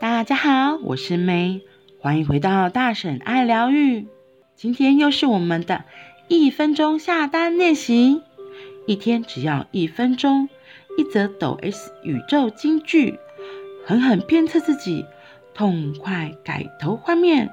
[0.00, 1.60] 大家好，我是梅，
[1.98, 4.06] 欢迎回到大婶爱疗愈。
[4.56, 5.84] 今天又是我们的
[6.26, 8.22] 一分钟下单练习，
[8.86, 10.48] 一天只要一分钟，
[10.96, 13.18] 一则抖 S 宇宙金句，
[13.84, 15.04] 狠狠鞭策自己，
[15.52, 17.50] 痛快改头换面。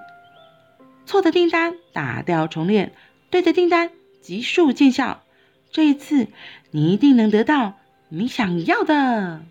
[1.06, 2.94] 错的订单打掉重练，
[3.30, 3.92] 对的订单
[4.22, 5.22] 急速见效。
[5.70, 6.28] 这一次
[6.72, 7.74] 你一定能得到
[8.08, 9.42] 你想要的。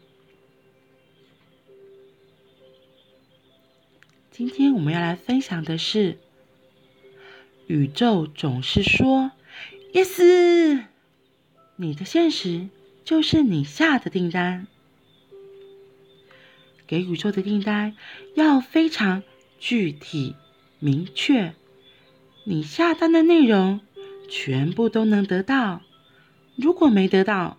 [4.36, 6.18] 今天我们要来分享的是，
[7.68, 9.30] 宇宙总是说
[9.94, 10.84] “yes”，
[11.76, 12.68] 你的现实
[13.02, 14.66] 就是你下的订单。
[16.86, 17.96] 给宇宙的订单
[18.34, 19.22] 要非常
[19.58, 20.34] 具体
[20.80, 21.54] 明确，
[22.44, 23.80] 你下单的内容
[24.28, 25.80] 全部都能得到。
[26.56, 27.56] 如果没得到，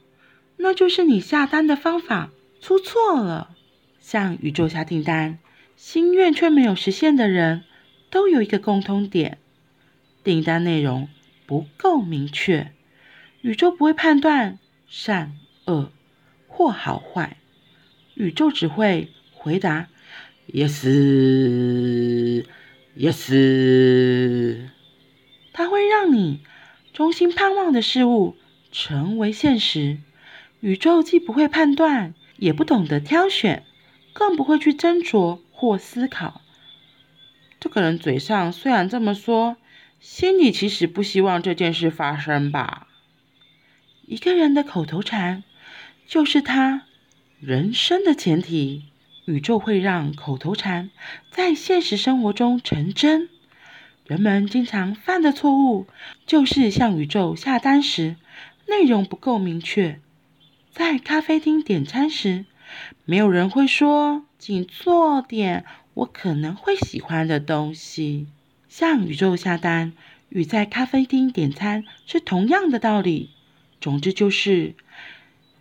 [0.57, 2.29] 那就是你下单的方法
[2.61, 3.55] 出错了。
[3.99, 5.39] 向宇宙下订单。
[5.77, 7.63] 心愿却没有实现的人，
[8.09, 9.37] 都有一个共通点：
[10.23, 11.07] 订单内容
[11.45, 12.71] 不够明确。
[13.41, 14.57] 宇宙不会判断
[14.89, 15.33] 善
[15.65, 15.91] 恶
[16.47, 17.37] 或好坏，
[18.15, 19.87] 宇宙只会回答
[20.51, 20.83] “yes,
[22.97, 24.69] yes”。
[25.53, 26.39] 它会让你
[26.91, 28.35] 衷心盼望的事物
[28.71, 29.99] 成为现实。
[30.59, 33.63] 宇宙既不会判断，也不懂得挑选，
[34.11, 35.39] 更不会去斟酌。
[35.59, 36.41] 或思考，
[37.59, 39.57] 这个人嘴上虽然这么说，
[39.99, 42.87] 心里其实不希望这件事发生吧。
[44.05, 45.43] 一个人的口头禅，
[46.05, 46.83] 就是他
[47.39, 48.85] 人生的前提。
[49.25, 50.91] 宇宙会让口头禅
[51.31, 53.27] 在现实生活中成真。
[54.05, 55.87] 人们经常犯的错误，
[56.27, 58.15] 就是向宇宙下单时，
[58.67, 59.99] 内容不够明确。
[60.71, 62.45] 在咖啡厅点餐时，
[63.05, 64.23] 没有人会说。
[64.39, 65.65] 请做点
[65.95, 68.27] 我可能会喜欢的东西。
[68.69, 69.93] 向宇宙下单
[70.29, 73.31] 与在咖啡厅点餐是同样的道理。
[73.81, 74.75] 总之就是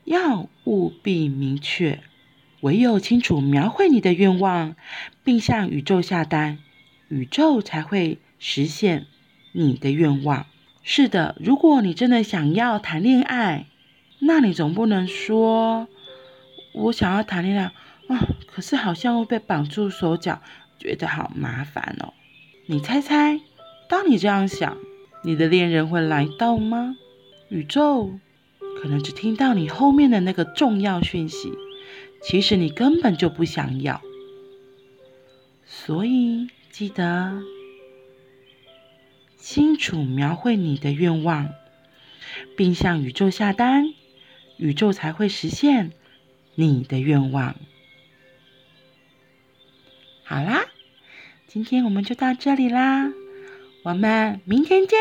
[0.05, 2.01] 要务必明确，
[2.61, 4.77] 唯有清楚描绘你的愿望，
[5.25, 6.59] 并向宇宙下单，
[7.09, 9.07] 宇宙才会实现
[9.53, 10.47] 你的愿望。
[10.83, 13.67] 是的，如果你真的想要谈恋爱，
[14.21, 15.89] 那你总不能说
[16.77, 17.73] 我想要谈恋爱。
[18.09, 20.41] 啊、可是好像会被绑住手脚，
[20.79, 22.15] 觉得好麻烦哦。
[22.67, 23.41] 你猜猜，
[23.89, 24.77] 当你这样想，
[25.25, 26.97] 你的恋人会来到吗？
[27.49, 28.13] 宇宙
[28.81, 31.53] 可能只听到你后面的那个重要讯息，
[32.23, 34.01] 其实你根本就不想要。
[35.65, 37.43] 所以记得
[39.37, 41.49] 清楚描绘你的愿望，
[42.57, 43.93] 并向宇宙下单，
[44.59, 45.91] 宇宙才会实现
[46.57, 47.55] 你的愿望。
[50.25, 50.65] 好啦，
[51.47, 53.13] 今天我们就到这里啦，
[53.85, 54.99] 我们明天见，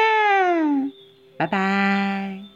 [1.37, 2.54] 拜拜。